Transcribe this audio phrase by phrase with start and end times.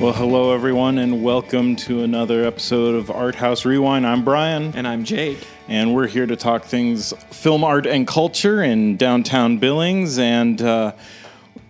[0.00, 4.06] Well, hello everyone, and welcome to another episode of Art House Rewind.
[4.06, 5.44] I'm Brian, And I'm Jake.
[5.66, 10.16] and we're here to talk things film, art, and culture in downtown Billings.
[10.20, 10.92] And uh,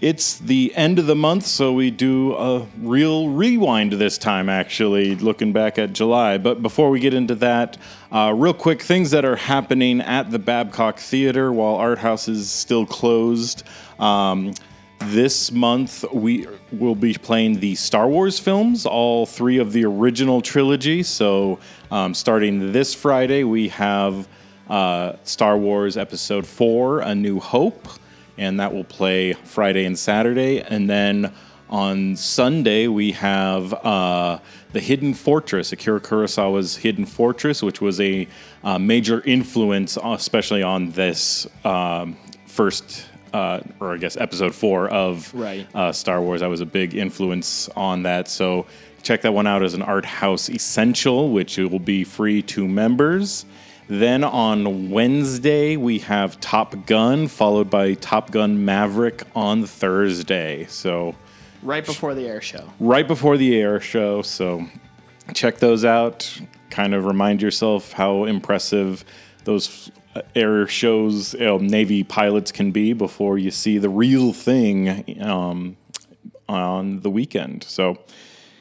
[0.00, 5.16] it's the end of the month, so we do a real rewind this time, actually,
[5.16, 6.38] looking back at July.
[6.38, 7.76] But before we get into that,
[8.10, 12.50] uh, real quick things that are happening at the Babcock Theater while Art House is
[12.50, 13.64] still closed.
[13.98, 14.54] Um,
[15.06, 20.40] this month we will be playing the Star Wars films, all three of the original
[20.40, 21.02] trilogy.
[21.02, 21.58] So,
[21.90, 24.28] um, starting this Friday, we have
[24.68, 27.88] uh, Star Wars Episode 4 A New Hope,
[28.38, 30.60] and that will play Friday and Saturday.
[30.60, 31.32] And then
[31.68, 34.38] on Sunday, we have uh,
[34.72, 38.28] The Hidden Fortress, Akira Kurosawa's Hidden Fortress, which was a
[38.62, 42.16] uh, major influence, especially on this um,
[42.46, 43.06] first.
[43.34, 45.66] Uh, or I guess episode four of Right.
[45.74, 46.40] uh, Star Wars.
[46.40, 48.28] I was a big influence on that.
[48.28, 48.66] So
[49.02, 53.44] check that one out as an art house essential, which will be free to members.
[53.88, 60.66] Then on Wednesday, we have Top Gun, followed by Top Gun Maverick on Thursday.
[60.68, 61.14] So
[61.62, 62.70] Right before the air show.
[62.78, 64.22] right before the air show.
[64.22, 64.66] So
[65.34, 66.40] check those out.
[66.70, 69.04] Kind of remind yourself how impressive
[69.44, 69.90] those
[70.34, 75.76] air shows, you Navy pilots can be before you see the real thing um,
[76.48, 77.64] on the weekend.
[77.64, 77.98] So,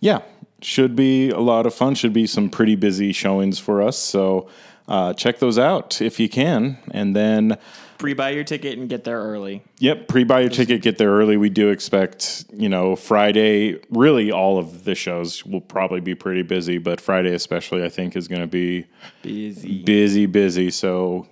[0.00, 0.22] yeah,
[0.60, 1.94] should be a lot of fun.
[1.94, 3.98] Should be some pretty busy showings for us.
[3.98, 4.48] So,
[4.88, 6.78] uh, check those out if you can.
[6.90, 7.58] And then,
[7.98, 9.62] Pre buy your ticket and get there early.
[9.78, 11.38] Yep, pre-buy your ticket, get there early.
[11.38, 13.80] We do expect, you know, Friday.
[13.90, 18.14] Really, all of the shows will probably be pretty busy, but Friday especially, I think,
[18.14, 18.86] is going to be
[19.22, 19.82] Busy.
[19.82, 20.70] busy, busy.
[20.70, 21.26] So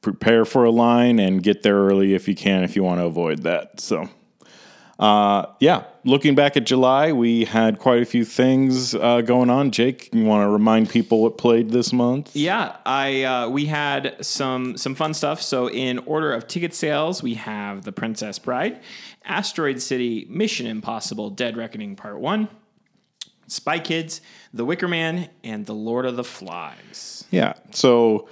[0.00, 3.04] prepare for a line and get there early if you can, if you want to
[3.04, 3.80] avoid that.
[3.80, 4.08] So,
[4.98, 9.70] uh, yeah, looking back at July, we had quite a few things uh, going on.
[9.72, 12.34] Jake, you want to remind people what played this month?
[12.36, 15.42] Yeah, I uh, we had some some fun stuff.
[15.42, 18.80] So in order of ticket sales, we have The Princess Bride,
[19.24, 22.48] Asteroid City, Mission Impossible: Dead Reckoning Part One,
[23.48, 24.20] Spy Kids,
[24.52, 27.24] The Wicker Man, and The Lord of the Flies.
[27.32, 27.54] Yeah.
[27.72, 28.28] So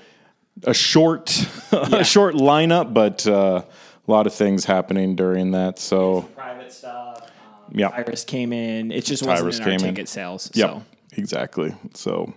[0.65, 1.97] a short, Yeah.
[1.97, 3.63] a short lineup, but uh,
[4.07, 5.79] a lot of things happening during that.
[5.79, 7.23] So Private stuff.
[7.23, 7.89] Um, Yeah.
[7.89, 8.91] Iris came in.
[8.93, 9.95] It just Tyrus wasn't in our came in.
[9.95, 10.51] ticket sales.
[10.55, 10.83] yep, So
[11.17, 11.75] exactly.
[11.95, 12.35] So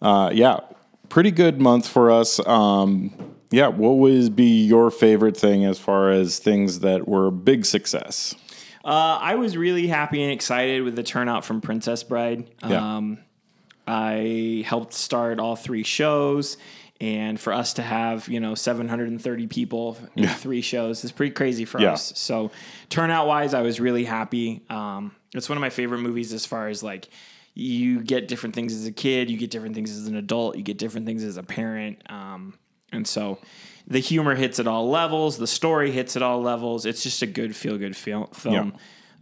[0.00, 0.60] uh, yeah,
[1.08, 2.44] pretty good month for us.
[2.46, 3.12] Um,
[3.50, 7.66] yeah, what would be your favorite thing as far as things that were a big
[7.66, 8.34] success?
[8.84, 12.50] Uh, I was really happy and excited with the turnout from Princess Bride.
[12.66, 12.96] Yeah.
[12.96, 13.18] Um,
[13.86, 16.56] I helped start all three shows,
[17.02, 20.32] and for us to have you know 730 people in Yeah.
[20.34, 21.92] three shows is pretty crazy for Yeah.
[21.92, 22.12] us.
[22.16, 22.50] So
[22.88, 24.62] turnout wise, I was really happy.
[24.70, 27.08] Um, it's one of my favorite movies as far as like
[27.54, 30.62] you get different things as a kid, you get different things as an adult, you
[30.62, 32.54] get different things as a parent, um,
[32.92, 33.38] and so.
[33.88, 35.38] The humor hits at all levels.
[35.38, 36.86] The story hits at all levels.
[36.86, 38.74] It's just a good feel good fil- film.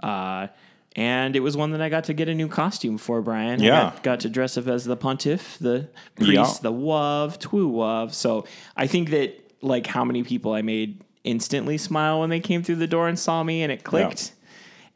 [0.03, 0.49] Uh,
[0.97, 3.61] and it was one that I got to get a new costume for, Brian.
[3.63, 3.81] I Yeah.
[3.83, 6.55] got, got to dress up as the pontiff, the priest, Yeah.
[6.63, 8.13] the wav, twu wav.
[8.13, 8.45] So
[8.77, 12.77] I think that like how many people I made instantly smile when they came through
[12.77, 14.33] the door and saw me and it clicked.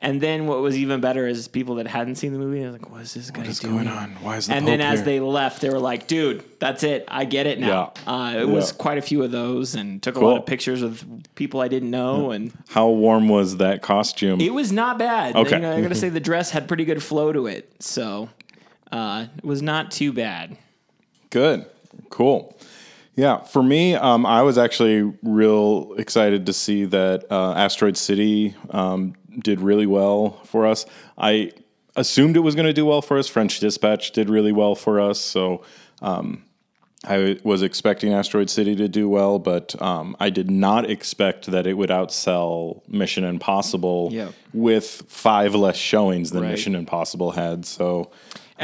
[0.01, 2.91] And then what was even better is people that hadn't seen the movie, they're like,
[2.91, 3.77] what is this guy doing?
[3.77, 4.11] Going on?
[4.23, 7.07] Why is the And then as they left, they were like, dude, that's it.
[7.09, 7.95] I get it now.
[8.07, 8.13] Yeah.
[8.13, 8.77] Uh, it was Yeah.
[8.77, 10.29] quite a few of those and took a Cool.
[10.31, 12.33] lot of pictures with people I didn't know.
[12.33, 14.43] And How warm was that costume?
[14.43, 15.37] it was not bad.
[15.37, 15.57] Okay.
[15.57, 17.73] You know, I gotta say the dress had pretty good flow to it.
[17.81, 18.29] So
[18.93, 20.59] uh, it was not too bad.
[21.31, 21.65] Good.
[22.11, 22.55] Cool.
[23.17, 28.55] Yeah, for me, um, I was actually real excited to see that uh, Asteroid City
[28.71, 30.87] um, did really well for us.
[31.19, 31.53] I
[31.97, 33.29] assumed it was going to do well for us.
[33.29, 35.63] French Dispatch did really well for us, so
[36.03, 36.45] um,
[37.07, 41.67] I was expecting Asteroid City to do well, but um, I did not expect that
[41.67, 44.29] it would outsell Mission Impossible Yeah.
[44.53, 46.53] with five less showings than Right.
[46.53, 47.67] Mission Impossible had.
[47.67, 48.11] So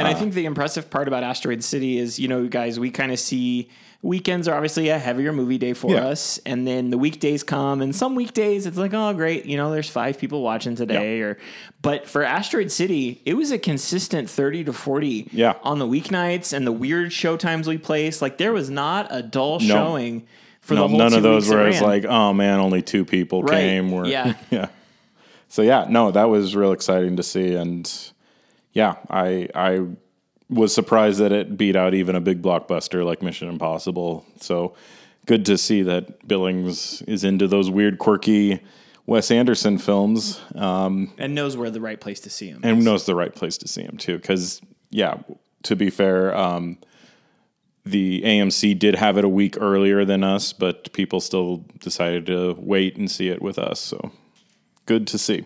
[0.01, 0.17] And Uh.
[0.17, 3.19] I think the impressive part about Asteroid City is, you know, guys, we kind of
[3.19, 3.69] see
[4.03, 6.07] weekends are obviously a heavier movie day for Yeah.
[6.07, 9.71] us, and then the weekdays come, and some weekdays it's like, oh, great, you know,
[9.71, 11.37] there's five people watching today, or,
[11.83, 15.53] but for Asteroid City, it was a consistent thirty to forty, Yeah.
[15.63, 18.23] on the weeknights and the weird showtimes we placed.
[18.23, 19.65] Like there was not a dull No.
[19.67, 20.23] showing
[20.61, 23.05] for no, the whole none two of those where it's like, oh man, only two
[23.05, 23.51] people Right.
[23.59, 23.93] came.
[23.93, 24.33] Or, Yeah.
[24.49, 24.67] yeah.
[25.47, 27.87] So yeah, no, that was real exciting to see, and
[28.73, 29.87] yeah, I I
[30.49, 34.25] was surprised that it beat out even a big blockbuster like Mission Impossible.
[34.39, 34.75] So
[35.25, 38.59] good to see that Billings is into those weird, quirky
[39.05, 42.61] Wes Anderson films um, and knows where the right place to see him.
[42.63, 44.17] and knows the right place to see him too.
[44.17, 45.19] Because yeah,
[45.63, 46.77] to be fair, um,
[47.85, 52.55] the AMC did have it a week earlier than us, but people still decided to
[52.59, 53.79] wait and see it with us.
[53.79, 54.11] So
[54.85, 55.45] good to see.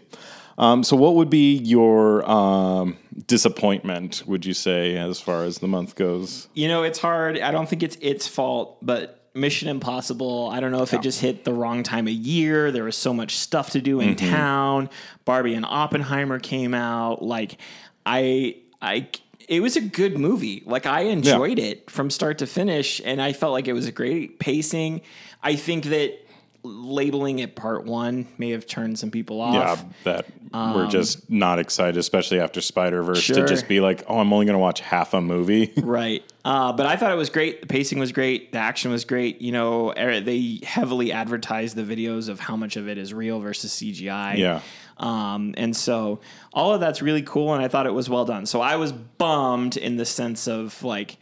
[0.58, 2.98] Um, so, what would be your um,
[3.28, 4.24] disappointment?
[4.26, 6.48] Would you say, as far as the month goes?
[6.54, 7.40] You know, it's hard.
[7.40, 11.20] I don't think it's its fault, but Mission Impossible, I don't know if it just
[11.20, 12.72] hit the wrong time of year.
[12.72, 14.90] There was so much stuff to do in town.
[15.26, 17.22] Barbie and Oppenheimer came out.
[17.22, 17.58] Like
[18.06, 19.10] I I
[19.50, 20.64] it was a good movie.
[20.66, 23.92] Like I enjoyed it from start to finish and I felt like it was a
[23.92, 25.02] great pacing.
[25.44, 26.25] I think that
[26.66, 29.54] labeling it part 1 may have turned some people off.
[29.54, 34.20] Yeah, that we're just not excited, especially after Spider Verse, to just be like, oh,
[34.20, 35.74] I'm only going to watch half a movie.
[35.86, 36.24] Right.
[36.44, 37.62] Uh, but I thought it was great.
[37.62, 38.52] The pacing was great.
[38.52, 39.42] The action was great.
[39.42, 43.40] You know, er- they heavily advertised the videos of how much of it is real
[43.40, 44.38] versus CGI.
[44.38, 44.62] Yeah.
[44.98, 46.20] Um, and so
[46.54, 47.54] all of that's really cool.
[47.54, 48.46] And I thought it was well done.
[48.46, 51.18] So I was bummed in the sense of like,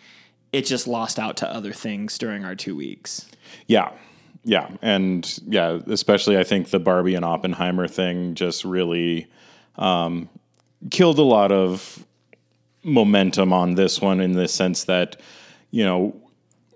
[0.52, 3.26] it just lost out to other things during our two weeks.
[3.68, 3.92] Yeah.
[4.44, 4.70] Yeah.
[4.82, 9.28] And yeah, especially I think the Barbie and Oppenheimer thing just really
[9.78, 10.30] um,
[10.92, 12.06] killed a lot of
[12.84, 15.20] momentum on this one in the sense that,
[15.72, 16.16] you know,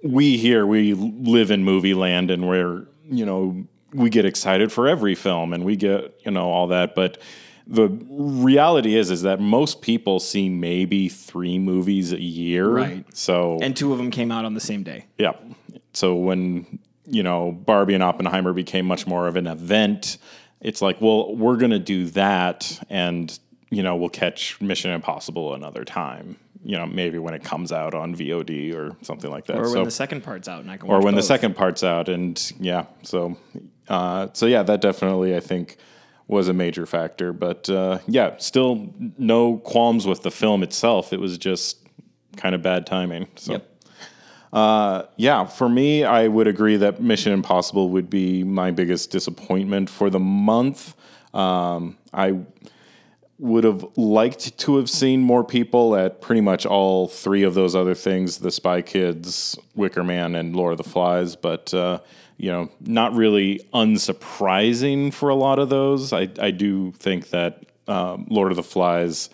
[0.03, 4.87] we here, we live in movie land and we're, you know, we get excited for
[4.87, 6.95] every film and we get, you know, all that.
[6.95, 7.21] But
[7.65, 12.69] the reality is, is that most people see maybe three movies a year.
[12.69, 13.05] Right.
[13.13, 15.05] So, And two of them came out on the same day.
[15.17, 15.33] yeah.
[15.93, 20.17] So when, you know, Barbie and Oppenheimer became much more of an event,
[20.61, 23.37] it's like, well, we're going to do that and,
[23.69, 26.37] you know, we'll catch Mission Impossible another time.
[26.63, 29.57] You know, maybe when it comes out on VOD or something like that.
[29.57, 31.83] Or so, when the second part's out and I can or when the second part's
[31.83, 33.37] out and yeah, so
[33.87, 35.77] uh, so yeah, that definitely I think
[36.27, 41.13] was a major factor, but uh, yeah, still no qualms with the film itself.
[41.13, 41.87] It was just
[42.35, 43.27] kind of bad timing.
[43.35, 43.76] So Yep.
[44.57, 49.87] Uh, yeah, for me, I would agree that Mission Impossible would be my biggest disappointment
[49.87, 50.95] for the month.
[51.31, 52.39] Um, I
[53.37, 57.75] would have liked to have seen more people at pretty much all three of those
[57.75, 61.73] other things the Spy Kids, Wicker Man, and Lord of the Flies, but.
[61.73, 61.99] Uh,
[62.39, 66.13] you know, not really unsurprising for a lot of those.
[66.13, 69.31] I, I do think that um, Lord of the Flies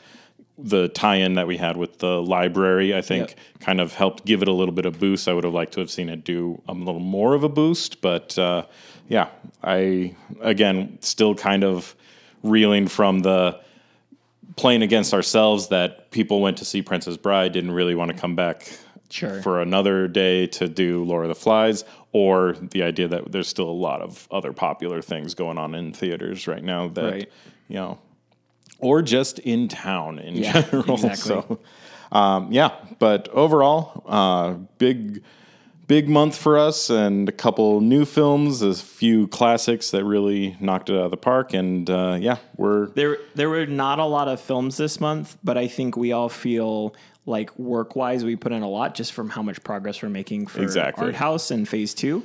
[0.58, 3.40] the tie-in that we had with the library, I think, Yep.
[3.60, 5.28] kind of helped give it a little bit of boost.
[5.28, 8.02] I would have liked to have seen it do a little more of a boost,
[8.02, 8.66] but uh,
[9.10, 9.30] yeah,
[9.64, 11.96] I again still kind of
[12.44, 13.60] reeling from the
[14.56, 18.36] playing against ourselves that people went to see Princess Bride, didn't really want to come
[18.36, 18.72] back
[19.10, 19.42] Sure.
[19.42, 23.72] for another day to do of the Flies, or the idea that there's still a
[23.72, 27.32] lot of other popular things going on in theaters right now that Right.
[27.68, 27.98] you know,
[28.80, 30.94] or just in town in Yeah, general.
[31.06, 31.18] exactly.
[31.18, 31.60] So,
[32.12, 35.24] um, yeah, but overall, uh, big,
[35.88, 40.90] big month for us, and a couple new films, a few classics that really knocked
[40.90, 44.28] it out of the park, and uh, yeah, we're There, there were not a lot
[44.28, 46.94] of films this month, but I think we all feel
[47.26, 50.48] like work wise, we put in a lot just from how much progress we're making
[50.48, 51.06] for Exactly.
[51.06, 52.24] Art House and Phase Two.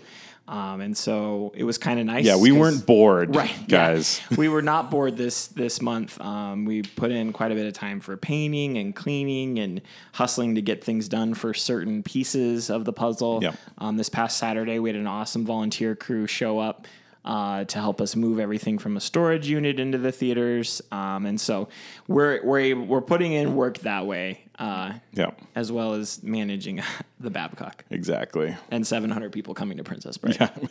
[0.48, 2.24] Um, and so it was kind of nice.
[2.24, 3.66] yeah, we weren't bored, right, yeah.
[3.66, 4.22] guys.
[4.38, 6.18] we were not bored this this month.
[6.22, 9.82] Um, we put in quite a bit of time for painting and cleaning and
[10.12, 13.40] hustling to get things done for certain pieces of the puzzle.
[13.42, 13.56] Yep.
[13.76, 16.86] Um, this past Saturday, we had an awesome volunteer crew show up
[17.28, 20.80] uh, to help us move everything from a storage unit into the theaters.
[20.90, 21.68] Um, and so
[22.08, 26.80] we're we're we're putting in work that way, uh, Yeah, as well as managing
[27.20, 28.56] the Babcock exactly.
[28.70, 30.50] and 700 people coming to Princess Bride.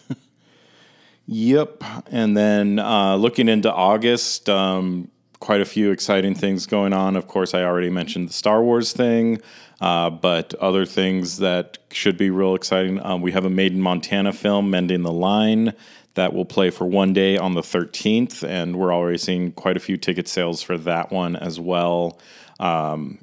[1.29, 1.83] Yep.
[2.09, 7.15] And then uh, looking into August, um, quite a few exciting things going on.
[7.15, 9.41] Of course, I already mentioned the Star Wars thing,
[9.79, 13.03] uh, but other things that should be real exciting.
[13.05, 15.73] Um, we have a Made in Montana film, Mending the Line,
[16.15, 19.79] that will play for one day on the 13th, and we're already seeing quite a
[19.79, 22.19] few ticket sales for that one as well.
[22.59, 23.19] Um,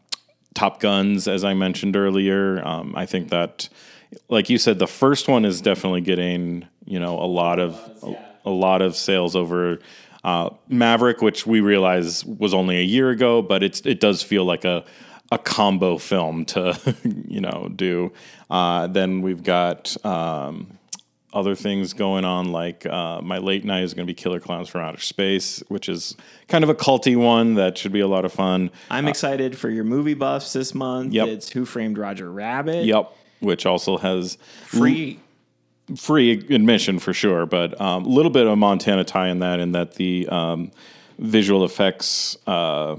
[0.54, 2.64] Top Guns, as I mentioned earlier.
[2.66, 3.68] Um, I think that,
[4.28, 8.48] like you said, the first one is definitely getting you know a lot of a,
[8.48, 9.80] a lot of sales over
[10.24, 14.44] uh, Maverick, which we realize was only a year ago, but it's it does feel
[14.44, 14.84] like a
[15.30, 16.78] a combo film to
[17.28, 18.12] you know do.
[18.50, 19.96] Uh, then we've got.
[20.04, 20.78] Um,
[21.32, 24.68] other things going on, like uh, my late night is going to be Killer Clowns
[24.68, 26.16] from Outer Space, which is
[26.46, 28.70] kind of a culty one that should be a lot of fun.
[28.88, 31.12] I'm excited for your movie buffs this month.
[31.12, 31.26] Yep.
[31.26, 32.84] It's Who Framed Roger Rabbit.
[32.84, 35.18] Yep, which also has Free
[35.96, 39.72] free admission for sure, but a um, little bit of Montana tie in that, in
[39.72, 40.70] that the um,
[41.18, 42.96] visual effects uh,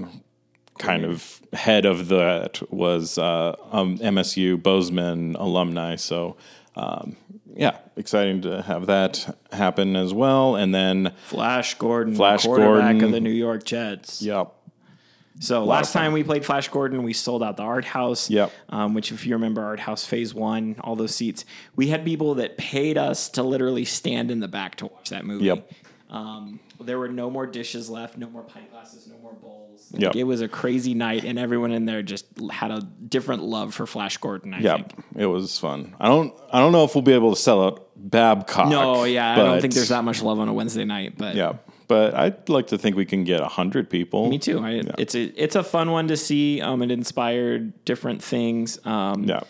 [0.78, 5.96] kind of head of that was uh, um, MSU Bozeman alumni.
[5.96, 6.36] So,
[6.76, 7.16] um,
[7.54, 10.56] yeah, exciting to have that happen as well.
[10.56, 13.04] And then Flash Gordon, Flash quarterback Gordon.
[13.04, 14.22] of the New York Jets.
[14.22, 14.52] Yep.
[15.38, 18.30] So last time we played Flash Gordon, we sold out the Art House.
[18.30, 18.52] Yep.
[18.70, 22.36] Um, which, if you remember, Art House Phase One, all those seats, we had people
[22.36, 25.44] that paid us to literally stand in the back to watch that movie.
[25.46, 25.70] Yep.
[26.08, 29.90] Um, there were no more dishes left, no more pint glasses, no more bowls.
[29.92, 30.16] Like, Yep.
[30.16, 33.86] It was a crazy night, and everyone in there just had a different love for
[33.86, 34.54] Flash Gordon.
[34.54, 34.76] I Yep.
[34.92, 35.04] think.
[35.16, 35.94] It was fun.
[36.00, 38.68] I don't I don't know if we'll be able to sell out Babcock.
[38.68, 41.54] No, yeah, I don't think there's that much love on a Wednesday night, but Yeah.
[41.88, 44.28] But I'd like to think we can get hundred people.
[44.28, 44.58] Me too.
[44.60, 46.60] I, It's a it's a fun one to see.
[46.60, 48.84] Um, it inspired different things.
[48.84, 49.40] Um, Yeah.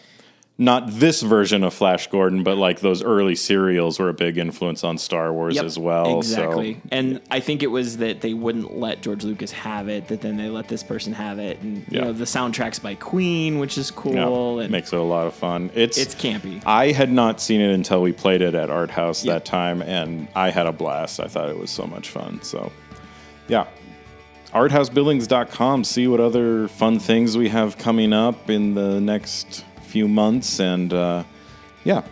[0.58, 4.84] Not this version of Flash Gordon, but like those early serials were a big influence
[4.84, 6.16] on Star Wars Yep, as well.
[6.16, 6.75] Exactly.
[6.75, 10.22] So And I think it was that they wouldn't let George Lucas have it, that
[10.22, 11.60] then they let this person have it.
[11.60, 12.04] And, you Yeah.
[12.04, 14.14] know, the soundtrack's by Queen, which is cool.
[14.14, 15.70] yeah, and makes it a lot of fun.
[15.75, 16.62] It's it's campy.
[16.64, 19.34] I had not seen it until we played it at Art House Yep.
[19.34, 21.20] that time, and I had a blast.
[21.20, 22.40] I thought it was so much fun.
[22.42, 22.72] So,
[23.46, 23.66] yeah.
[24.54, 25.84] ArthouseBillings.com.
[25.84, 30.61] See what other fun things we have coming up in the next few months.
[30.61, 31.25] And uh,
[31.85, 32.02] yeah,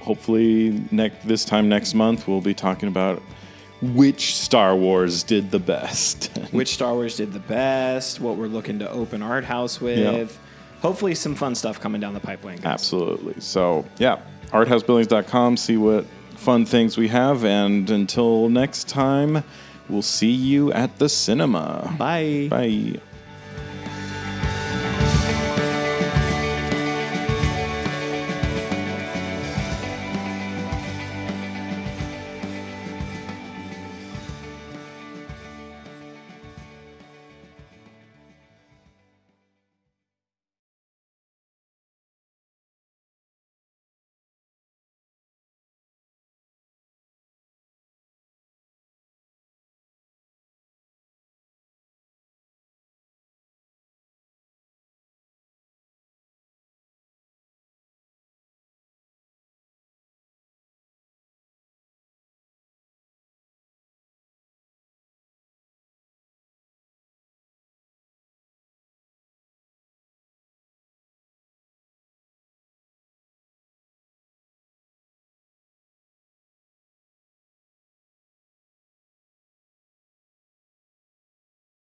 [0.00, 3.22] hopefully next this time next month, we'll be talking about
[3.82, 6.30] which Star Wars did the best.
[6.52, 10.38] Which Star Wars did the best, what we're looking to open Art House with.
[10.82, 12.56] Hopefully, some fun stuff coming down the pipeline.
[12.56, 12.66] guys.
[12.66, 13.40] Absolutely.
[13.40, 16.06] So, yeah, arthousebillings.com, see what
[16.36, 17.44] fun things we have.
[17.44, 19.42] And until next time,
[19.88, 21.94] we'll see you at the cinema.
[21.98, 22.48] Bye.
[22.50, 23.00] Bye.